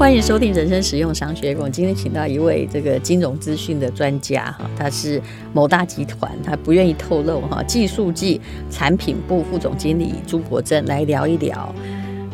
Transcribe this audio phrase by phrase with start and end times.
[0.00, 1.58] 欢迎收听人生实用商学院。
[1.58, 5.20] 我今天请到一位这个金融资讯的专家哈，他是
[5.52, 8.40] 某大集团，他不愿意透露哈，技术暨
[8.70, 11.74] 产品部副总经理朱国正来聊一聊。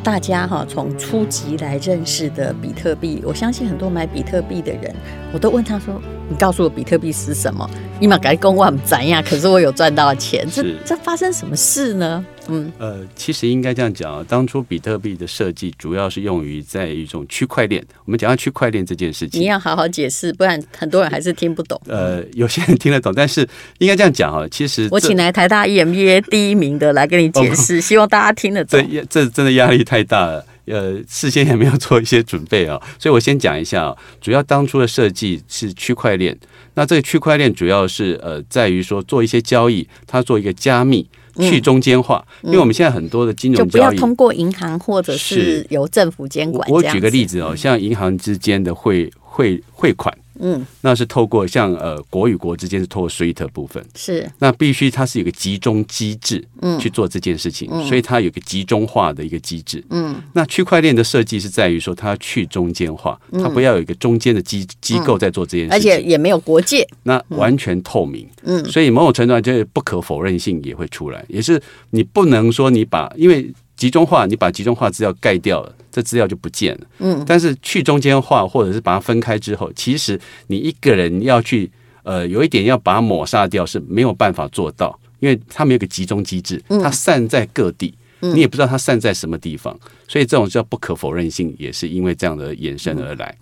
[0.00, 4.94] 大家哈从初级来认识的比特币，我相信很多买比特币的人，
[5.32, 7.68] 我都问他说：“你告诉我比特币是什么？
[7.98, 9.22] 你马该公万怎样？
[9.22, 17.84] 可是我有赚到钱，这这发生什么事呢？”嗯，呃，其实应该这样讲啊，当初比特币的设计主要是用于在一种区块链。
[18.04, 21.80] 我们讲到区块链这件事情，你要好好解释，不然很多人还是听不懂。
[21.88, 23.48] 呃，有些人听得懂，但是
[23.78, 28.80] 应该这样讲啊，其实 我请来台大 EMBA 第一名的来跟你解释，哦，希望大家听得懂。
[28.92, 36.38] 这这真的压力太大了，呃，事先也没有做一些准备啊， 所以我先讲一下啊，主要当初的设计是区块链。
[36.74, 41.08] 那这个区块链主要是呃，在于说做一些交易，它做一个加密。
[41.38, 46.66] 去中间化，因为我们现在很多的金融交易、嗯、就不要通过银行或者是由政府监管。
[46.70, 50.16] 我举个例子哦，像银行之间的汇汇汇款。
[50.40, 53.84] 嗯，那是透过像呃国与国之间是透过 SWIFT 部分。
[53.94, 73.52] 是，那必须它是有个集中机制，嗯，去做这件事情，嗯，所以它有个集中化的一个机制，嗯，那区块链的设计是在于说它去中间化，它不要有一个中间的机机构在做这件事情，而且也没有国界，那完全透明，嗯，所以某种程度上就是不可否认性也会出来，也是你不能说你把因为。
[73.76, 76.86] 集中化，你把集中化资料盖掉了，这资料就不见了。
[76.98, 81.70] 嗯，但是去中间化或者是把它分开之后，其实你一个人要去
[82.02, 89.74] 呃有一点要把它抹杀掉是没有办法做到，因为它没有个集中机制，它散在各地，你也不知道它散在什么地方，
[90.06, 93.34] 所以这种叫不可否认性，也是因为这样的延伸而来。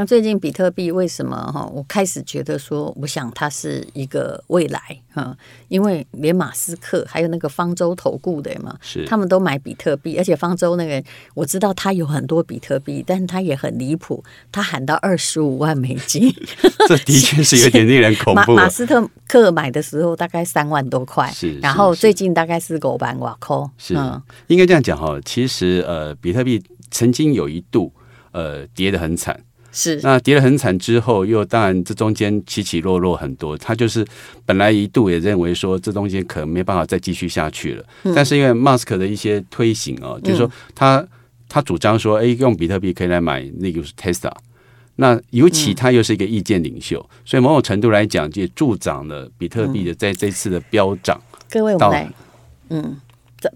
[0.00, 1.70] 那最近比特币为什么哈？
[1.74, 4.80] 我开始觉得说，我想它是一个未来
[5.12, 5.36] 哈，
[5.68, 16.34] 因为连马斯克还有那个方舟投顾的嘛，是他们都买比特币，而且方舟那个我知道他有很多比特币，但是他也很离谱，他喊到二十五万美金，
[16.88, 18.52] 这的确是有点令人恐怖。
[18.56, 18.86] 马马斯
[19.28, 23.92] 克买的时候大概三万多块，是，然后最近大概是狗板瓦扣，是，
[24.46, 25.20] 应该这样讲哈。
[25.26, 27.92] 其实呃，比特币曾经有一度
[28.32, 29.38] 呃跌得很惨。
[29.72, 33.56] 是，那跌得很惨之后，又当然这中间起起落落很多。
[33.56, 34.04] 他就是
[34.44, 41.08] 本来一度也认为说这中间可能没办法再继续下去了，嗯、但是因为 m a s k 的一些推行啊，就是说他、嗯、
[41.48, 44.32] 他主张说，哎，用比特币可以来买那个是 Tesla。
[44.96, 51.20] 那尤其他又是一个意见领袖，嗯、所以某种程度来讲，也助长了比特币的在这次的飙涨。
[51.48, 52.12] 各位，我们来，
[52.70, 52.96] 嗯。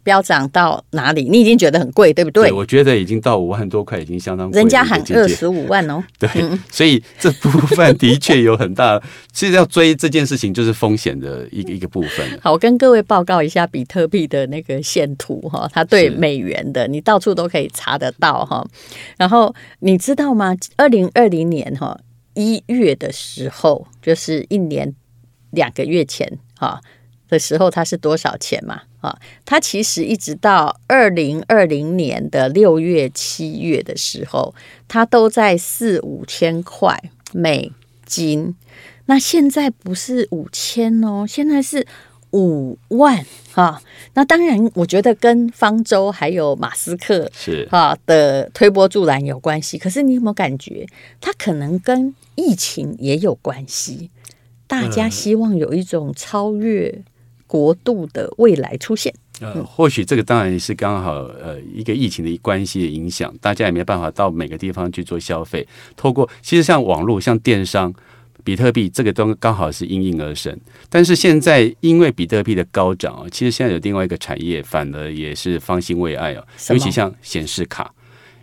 [0.03, 1.29] 飙涨到哪里？
[1.29, 2.49] 你已经觉得很贵，对不对？
[2.49, 4.61] 对，我觉得已经到五万多块，已经相当贵。
[4.61, 6.03] 人家喊二十五万哦。
[6.19, 6.29] 对，
[6.71, 9.01] 所以这部分的确有很大。
[9.33, 12.27] 其实要追这件事情，就是风险的一个一个部分。
[12.41, 18.65] 好，我跟各位报告一下比特币的那个线图哈，它对美元的，你到处都可以查得到哈。
[19.17, 20.55] 然后你知道吗？
[20.77, 21.99] 二零二零年哈
[22.35, 24.95] 一月的时候，就是一年
[25.51, 26.81] 两个月前哈
[27.29, 28.83] 的时候，它是多少钱嘛？
[29.05, 34.55] 啊，它其实一直到二零二零年的六月、七月的时候，
[34.89, 36.99] 它都在四五千块
[37.33, 37.71] 美
[38.07, 38.55] 金。
[39.05, 41.87] 那现在不是五千哦，现在是
[42.33, 43.83] 五万哈。
[44.15, 49.77] 那当然，我觉得跟方舟还有马斯克是哈的推波助澜有关系。
[49.77, 50.87] 可是你有没有感觉，
[51.21, 54.11] 它可能跟疫情也有关系？
[54.67, 57.03] 大家希望有一种超越。
[57.55, 65.65] 国度的未来出现，呃，或许这个当然是刚好，呃，一个疫情的关系的影响，大家也没办法到每个地方去做消费。
[65.97, 67.95] 透过其实像网络、像电商、
[68.43, 70.59] 比特币，这个都刚好是应运而生。
[70.91, 77.95] 但是现在因为比特币的高涨啊，其实现在有另外一个产业，反而也是方兴未艾啊，尤其像显示卡。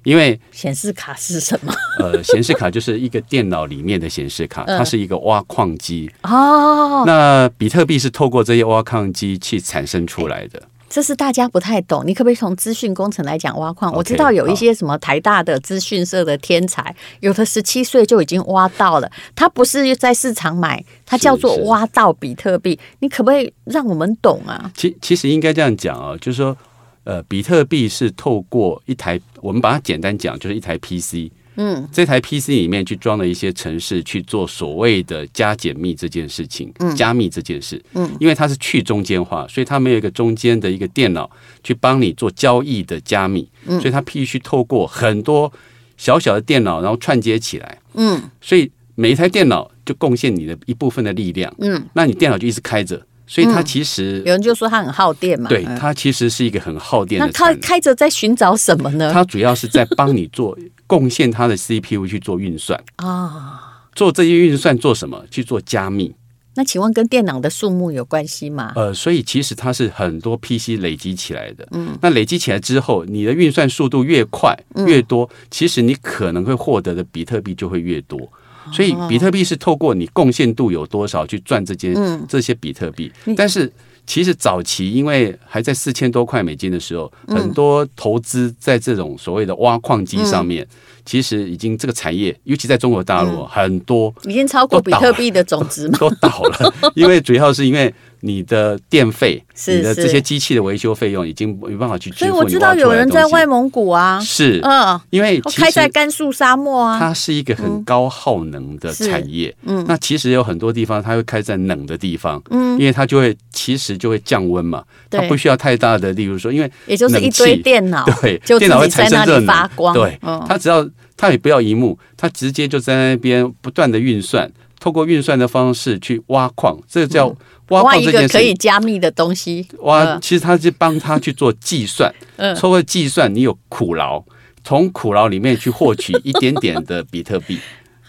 [0.04, 1.74] 因为显示卡是什么？
[2.00, 7.04] 呃，显示卡就是一个电脑里面的显示卡，它是一个挖矿机哦。
[7.06, 10.62] 那比特币是透过这些挖矿机去产生出来的。
[10.90, 13.94] 这是大家不太懂，你可不可以从资讯工程来讲挖矿？
[13.94, 19.10] 我知道有一些什么台大的资讯社的天才，有的十七岁就已经挖到了。
[19.34, 22.78] 他不是在市场买，他叫做挖到比特币。
[23.00, 24.70] 你可不可以让我们懂啊？
[24.76, 26.58] 其其实应该这样讲啊，就是说。
[27.04, 31.32] 呃，比特币是透过一台，我们把它简单讲，就是一台 PC。
[31.56, 37.84] 嗯，这台 PC 里面去装了一些程式去做所谓的加解密这件事情，嗯，加密这件事。
[37.94, 41.30] 嗯，因为它是去中间化，所以它没有一个中间的一个电脑
[41.62, 43.48] 去帮你做交易的加密。
[43.66, 45.52] 嗯，所以它必须透过很多
[45.98, 47.78] 小小的电脑，然后串接起来。
[47.96, 51.54] 嗯，所以每一台电脑就贡献你的一部分的力量。
[51.60, 53.06] 嗯，那你电脑就一直开着。
[53.32, 55.48] 所以它其实、嗯、有人就说它很耗电嘛。
[55.48, 57.26] 对，它其实是一个很耗电的。
[57.26, 59.10] 那它开着在寻找什么呢？
[59.14, 65.24] 它主要是在帮你做 贡献它的 CPU 去做运算啊，做这些运算做什么？
[65.32, 66.14] 去做加密。
[66.56, 68.74] 那请问跟电脑的数目有关系吗？
[68.76, 71.66] 呃，所以其实它是很多 PC 累积起来的。
[71.72, 74.54] 嗯，那累积起来之后，你的运算速度越快
[74.86, 78.30] 越多，嗯、其实你可能会获得的比特币就会越多。
[78.72, 83.12] 所以比特币是透过你贡献度有多少去赚这些、嗯、这些比特币。
[83.36, 83.72] 但是
[84.06, 90.64] 其实早期因为还在四千多块美金的时候，很多投资在这种所谓的挖矿机上面。
[90.64, 95.98] 嗯其实已经这个产业，尤其在中国大陆，很多已经超过比特币的总值嘛？
[95.98, 97.92] 都倒了， 因为主要是因为
[98.22, 102.26] 你的电费、你的这些机器的维修费用已经没办法去支付。
[102.26, 109.54] 所以我知道有人在外蒙古啊，是，嗯，因为开在甘肃沙漠啊，它是一个很高耗能的产业。
[109.64, 120.88] 嗯，那其实有很多地方它会开在冷的地方，嗯，因为它就会其实就会降温嘛，它不需要太大的，例如说，因为也就是一堆电脑， 对，电脑会产生热能，对，它只要。
[121.18, 127.32] 它也不要萤幕，它直接就在那边不断的运算，透过运算的方式去挖矿，这个叫
[127.72, 129.68] 挖矿这个可以加密的东西。
[129.80, 132.14] 挖，其实他是帮他去做计算，
[132.60, 134.24] 通过计算，你有苦劳，
[134.64, 137.60] 从苦劳里面去获取一点点的比特币。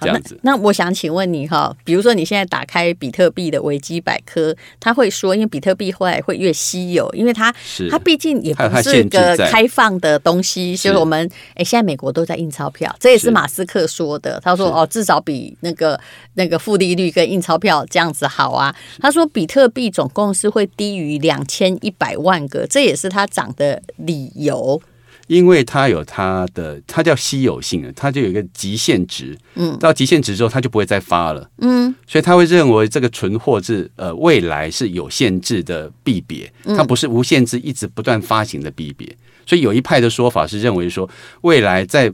[0.03, 7.55] 这样子，那，那我想请问你哈，比如说你现在打开比特币的维基百科，他会说，因为比特币后来会越稀有，因为它
[7.91, 14.41] 它毕竟也不是个开放的东西，所以我们哎，现在美国都在印钞票，这也是马斯克说的。
[14.43, 15.99] 他说哦，至少比那个
[16.35, 18.75] 那个负利率跟印钞票这样子好啊。
[19.01, 24.81] 他说比特币总共是会低于两千一百万个，这也是它涨的理由。
[25.27, 29.39] 因为它有它的，它叫稀有性，它就有一个极限值。
[29.55, 31.49] 嗯，到极限值之后，它就不会再发了。
[31.59, 39.17] 嗯，所以他会认为这个存货是呃未来是有限制的币别，它不是无限制一直不断发行的币别。
[39.47, 41.09] 所以有一派的说法是认为说，
[41.41, 42.13] 未来在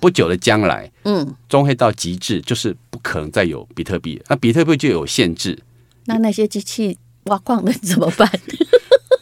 [0.00, 4.20] 不久的将来，嗯，终会到极致，就是不可能再有比特币。
[4.28, 5.58] 那比特币就有限制，
[6.04, 8.30] 那那些机器挖矿的怎么办？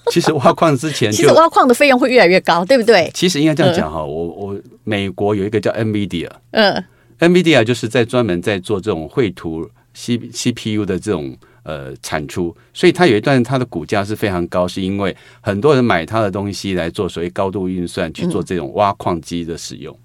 [0.13, 3.11] 其实挖矿之前，其实挖矿的费用会越来越高，对不对？
[3.13, 6.85] 其实应该这样讲哈，我我美国有一个叫 NVIDIA，嗯
[7.19, 19.99] ，NVIDIA 就是在专门在做这种绘图 C CPU 的这种呃产出，所以它有一段它的股价是非常高，是因为很多人买它的东西来做所谓高度运算，去做这种挖矿机的使用，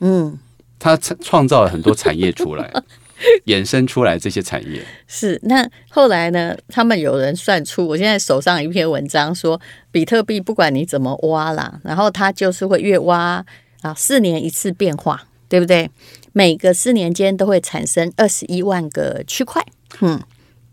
[0.00, 0.38] 嗯，
[0.78, 2.72] 它创造了很多产业出来。
[3.46, 6.56] 衍生出来这些产业是那后来呢？
[6.68, 9.60] 他们有人算出，我现在手上一篇文章说，
[9.90, 13.44] 比特币不管你怎么挖啦，然后它就是会越挖
[13.82, 15.90] 啊，四年一次变化，对不对？
[16.32, 19.64] 每个四年间都会产生二十一万个区块，
[20.00, 20.20] 嗯，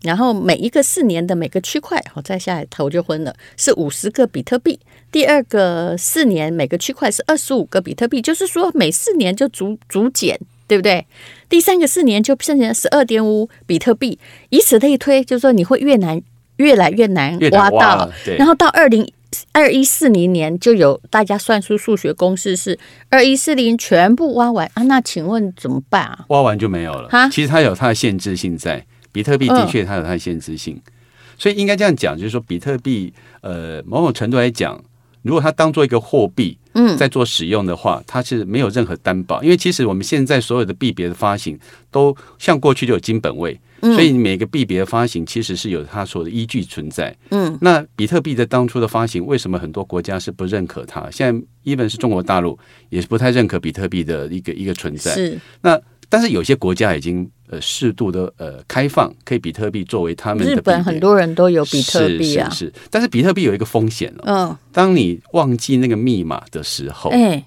[0.02, 4.80] 然后每一个四年的每个区块，我再下来头就昏了，是五十个比特币。
[5.12, 10.38] 第二个四年每个区块是二十五个比特币，就是说每四年就逐逐减。
[10.70, 11.04] 对不对？
[11.48, 14.16] 第三个四年就变成十二点五比特币，
[14.50, 16.22] 以此类推，就是说你会越难，
[16.58, 18.08] 越来越难挖到。
[18.38, 19.12] 然后到二零
[19.50, 22.78] 二一四零年，就有大家算出数学公式是
[23.08, 24.84] 二一四零全部挖完啊。
[24.84, 26.24] 那请问怎么办啊？
[26.28, 30.92] 挖完就没有了哈，其实它有它的限制性在，比特币的确它有它的限制性，嗯、
[31.36, 34.80] 所以应该这样讲，就是说比特币呃，某种程度来讲。
[35.22, 41.58] 如果它当做一个货币，嗯，在做使用的话，它是没有任何担保，因为其实我们现在所有的币别的发行
[41.90, 51.10] 都像过去就有金本位，所以每个币别的发行其实是有它所的依据存在，嗯，那比特币的当初的发行，为什么很多国家是不认可它？
[51.10, 52.58] 现在，even 是中国大陆
[52.88, 55.38] 也是不太认可比特币的一个一个存在，是。
[55.62, 55.80] 那。
[56.12, 60.52] 但是有些国家已经呃适度的呃开放，可以比特币作为他们的。
[60.52, 62.72] 日本很多人都有比特币啊，是是是。
[62.90, 67.44] 但是比特币有一个风险了，嗯，当你忘记那个密码的时候，哎，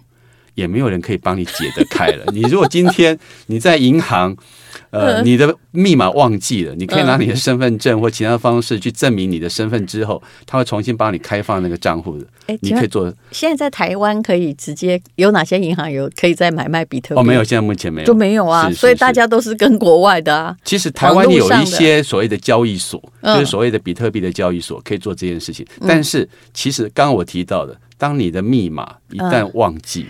[0.56, 2.26] 也没有人可以帮你解得开了。
[2.34, 3.18] 你如果今天
[3.48, 4.36] 你在银行。
[4.90, 12.26] 呃，你的密码忘记了，你可以拿你的身份证或其他方式去证明你的身份之后，他会重新帮你开放那个账户的。
[12.46, 13.12] 哎，你可以做。
[13.32, 17.22] 现在在台湾可以直接有哪些银行有可以在买卖比特币？
[17.22, 18.70] 哦，没有，现在目前没有，就没有啊。
[18.72, 20.56] 所以大家都是跟国外的啊。
[20.64, 25.66] 其实台湾有一些所谓的交易所，就是所谓的比特币的交易所，可以做这件事情。
[25.88, 30.10] 但是其实刚刚我提到的，当你的密码一旦忘记了。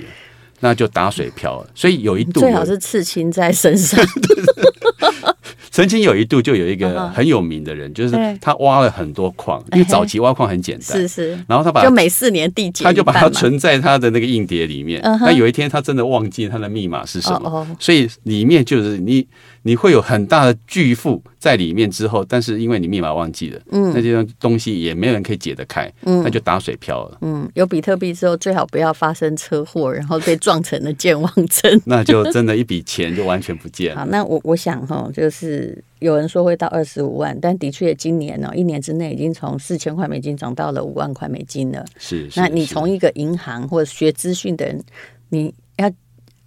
[0.63, 3.99] 那就打水漂了，所以有一度最好是刺青在身上。
[5.69, 11.31] 曾经有一度就有一个很有名的人，就是他挖了很多矿，因为早期挖矿很简单，是是。
[11.47, 15.01] 然后他把就每四年递减，他就把它存在他的那个硬碟里面。
[15.01, 19.27] 那有一天他真的忘记他的密码是什么，所以里面就是你。
[19.65, 27.17] 你会有很大的巨富在里面之后，但是因为你密码忘记了，嗯，那些东西也没有人可以解得开，嗯，那就打水漂了。
[27.21, 34.01] 嗯，有比特币之后，最好不要发生车祸，然后被撞成了健忘症， 那就真的一笔钱就完全不见了。
[34.01, 41.85] 好，那我我想哈，就是有人说会到二十五万，但的确今年呢，一年之内已经从四千块美金涨到了五万块美金了。
[41.97, 44.83] 是，那你从一个银行或者学资讯的人，
[45.29, 45.89] 你要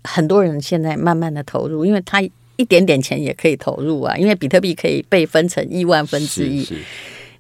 [0.05, 2.23] 很多人现在慢慢的投入，因为他。
[2.57, 6.67] 一点点钱也可以投入啊，因为比特币可以被分成亿万分之一。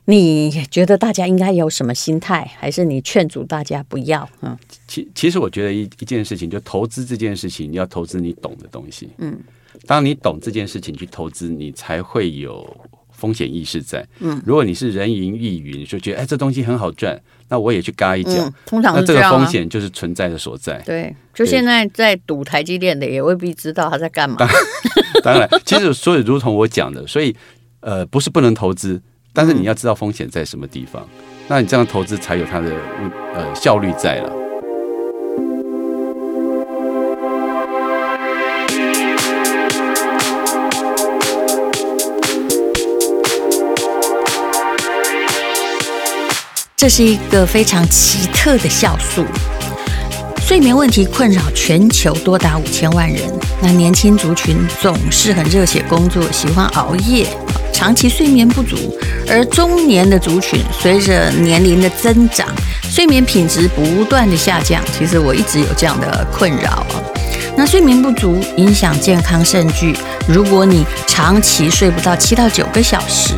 [0.08, 2.48] 你觉得大家应该有什么心态？
[2.56, 4.28] 还是你劝阻大家不要？
[4.40, 4.56] 嗯，
[4.86, 9.08] 其其实我觉得一一件事情，就投资这件事情，你要投资你懂的东西。
[9.18, 9.36] 嗯，
[9.84, 12.64] 当你懂这件事情去投资，你才会有
[13.16, 14.06] 风险意识在。
[14.20, 17.20] 嗯，如果你是人云亦云，就觉得哎，这东西很好赚。
[17.48, 20.78] 那我也去嘎一脚，嗯，通常那这个风险就是存在的所在。
[20.84, 24.36] 对，就现在在赌台积电的也未必知道他在干嘛。
[25.22, 27.34] 当然，其实所以如同我讲的，所以
[27.80, 29.00] 呃不是不能投资，
[29.32, 32.70] 但是你要知道风险在什么地方，嗯，那你这样投资才有它的
[33.34, 34.45] 呃效率在了。
[46.86, 49.24] 这是一个非常奇特的酵素，
[50.40, 53.20] 睡眠问题困扰全球多达五千万人。
[53.60, 57.26] 那年轻族群总是很热血工作，喜欢熬夜，
[57.72, 58.76] 长期睡眠不足；
[59.28, 62.46] 而中年的族群随着年龄的增长，
[62.88, 64.80] 睡眠品质不断的下降。
[64.96, 67.02] 其实我一直有这样的困扰啊。
[67.56, 69.92] 那睡眠不足影响健康甚巨，
[70.28, 73.32] 如果你长期睡不到七到九个小时，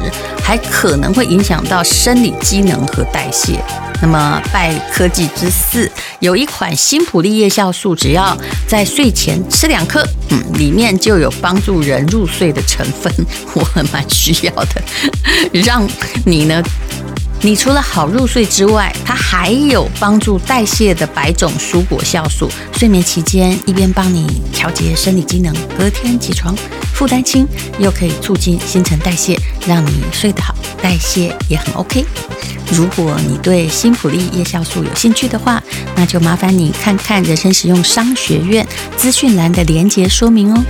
[0.48, 3.62] 还可能会影响到生理机能和代谢。
[4.00, 5.90] 那么，拜科技之四，
[6.20, 8.34] 有一款新普利叶酵素，只要
[8.66, 13.12] 在睡前吃两颗，嗯，里面就有帮助人入睡的成分，
[13.52, 14.82] 我很蛮需要的，
[15.52, 15.86] 让
[16.24, 16.62] 你呢。
[17.40, 22.50] 你除了好入睡之外，它还有帮助代谢的百种蔬果酵素。
[22.74, 26.54] 睡眠期间一边帮你调节生理机能，隔天起床
[26.92, 27.46] 负担轻，
[27.78, 32.04] 又可以促进新陈代谢，让你睡得好，代谢也很 OK。
[32.72, 35.62] 如果你对新普利叶酵素有兴趣的话，
[35.94, 38.66] 那就麻烦你看看人生使用商学院
[38.96, 40.64] 资讯栏的连结说明哦。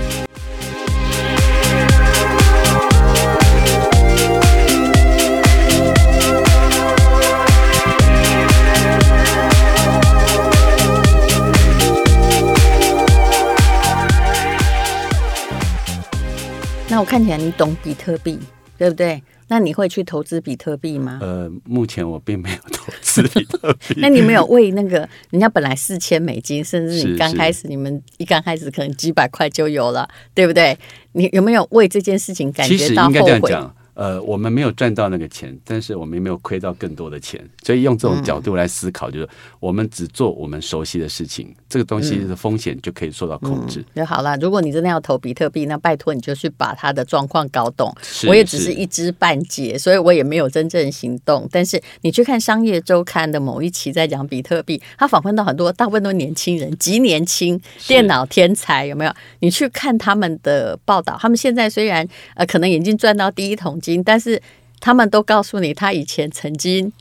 [16.98, 18.36] 那我看起来你懂比特币，
[18.76, 19.22] 对不对？
[19.46, 21.20] 那你会去投资比特币吗？
[21.22, 23.94] 呃，目前我并没有投资比特币。
[24.02, 30.76] 那你没有为那个人家本来四千美金，甚至你刚开始你们一刚开始可能几百块就有了，对不对？
[31.12, 33.54] 你有没有为这件事情感觉到后悔？
[33.98, 39.28] 呃，我们没有赚到那个钱，但是我们也没有亏到更多的钱，所以用这种角度来思考，就是
[39.58, 44.36] 我们只做我们熟悉的事情，这个东西的风险就可以受到控制，嗯嗯、就好了。
[44.36, 47.92] 如果你真的要投比特币，那拜托你就去把它的状况搞懂。
[48.28, 51.48] 我也只是一知半解，所以我也没有真正行动。
[51.50, 59.12] 但是你去看《商业周刊》的某一期在讲比特币，他访问到很多大部分都年轻人，极年轻，电脑天才有没有？
[59.40, 63.87] 你去看他们的报道，他们现在虽然呃可能已经赚到第一桶金。
[64.04, 64.40] 但是
[64.80, 66.92] 他们都告诉你，他以前曾经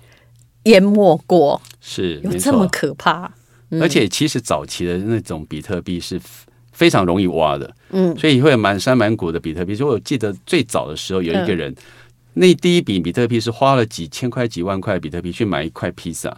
[0.64, 3.32] 淹没过，是有这么可怕。
[3.70, 6.20] 嗯、而且其实早期的那种比特币是
[6.72, 9.76] 非常容易挖的，嗯，所以会有满山满谷的比特币。
[9.76, 11.76] 所以我记得最早的时候，有一个人，嗯、
[12.36, 16.38] 那第一笔比特币是花了几千块、几万块比特币去买一块披萨。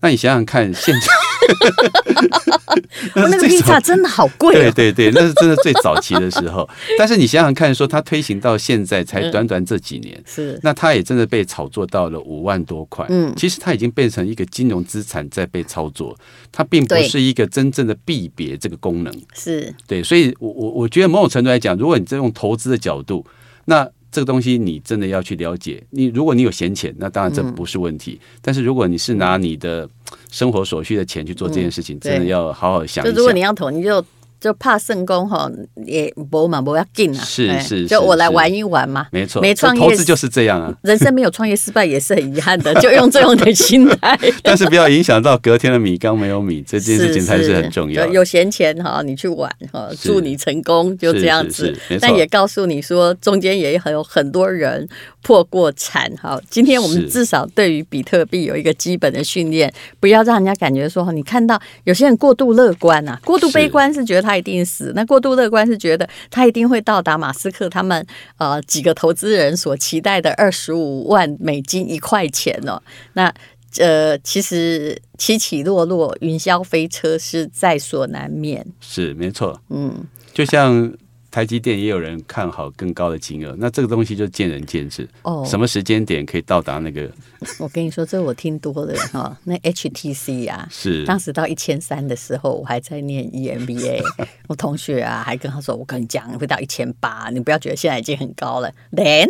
[0.00, 1.19] 那你想想看，现在。
[3.14, 6.68] 那个披萨真的好贵，哦，对对对，那是真的最早期的时候。
[6.98, 13.06] 但是你想想看，说它推行到现在才短短这几年，是那它也真的被炒作到了五万多块。
[13.08, 16.16] 嗯，其实它已经变成一个金融资产在被操作，
[16.52, 19.12] 它并不是一个真正的币别这个功能。
[19.34, 23.24] 是对，所以我我我觉得某种程度来讲，如果你这用投资的角度，
[23.64, 23.88] 那。
[24.10, 25.82] 这个东西你真的要去了解。
[25.90, 28.20] 你如果你有闲钱，那当然这不是问题。
[28.20, 29.88] 嗯、但是如果你是拿你的
[30.30, 33.14] 生活所需的钱去做这件事情，嗯、真的要好好想一想。
[33.14, 34.04] 就如果你要投，你就
[34.40, 35.50] 就怕圣功哈
[35.84, 44.18] 也不嘛不要紧啊，是是，是，就我来玩一玩嘛，没错，没创业投资就是这样啊， 人生没有创业失败也是很遗憾的，就用这样的心态。
[44.42, 48.06] 但是不要影响到隔天的米缸没有米，这件事情才是很重要。
[48.06, 51.76] 有闲钱哈，你去玩哈，祝你成功，就这样子。
[52.00, 54.88] 但也告诉你说，中间也很有很多人
[55.22, 56.40] 破过产哈。
[56.48, 68.06] 今天我们至少对于比特币有一个基本的训练，不要让人家感觉说，你看到有些人过度乐观啊，过度悲观是觉得他一定死，那过度乐观是觉得他一定会到达马斯克他们
[68.38, 72.82] 呃几个投资人所期待的二十五万美金一块钱哦。
[73.12, 73.32] 那
[73.78, 78.66] 呃，其实起起落落，云霄飞车是在所难免。
[78.80, 80.92] 是没错，嗯，就像。
[81.30, 85.08] 台积电也有人看好更高的金额，那这个东西就见仁见智。
[85.22, 87.10] 哦，什么时间点可以到达那个？
[87.58, 89.36] 我跟你说，这我听多了哈。
[89.44, 94.02] 那 HTC 啊，是当时到一千三的时候，我还在念 EMBA，
[94.48, 99.28] 我同学啊还跟他说：“我跟你讲，会到一千八，你不要觉得现在已经很高了。” Then，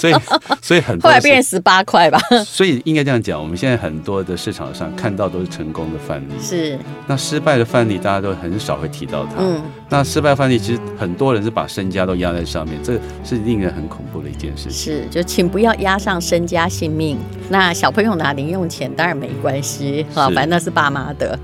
[0.00, 0.14] 所以
[0.62, 2.20] 所以很多 后来变成十八块吧。
[2.44, 9.36] 所以应该这样讲，我们现在很多的市场上看到都是成功的范例，是那失败的范例，大家都很少会提到它。
[9.38, 10.58] 嗯，那失败范例。
[10.58, 14.72] 其实很多人是把身家都压在上面，这是令人很恐怖的一件事情。
[14.72, 17.16] 是，就请不要压上身家性命。
[17.48, 21.38] 那小朋友拿零用钱当然没关系，啊，反正那是爸妈的。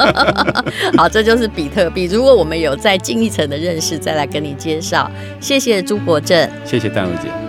[0.98, 2.04] 好，这就是比特币。
[2.04, 5.10] 如果我们有再进一层的认识，再来跟你介绍。
[5.40, 7.43] 谢谢朱国正，谢谢淡如姐。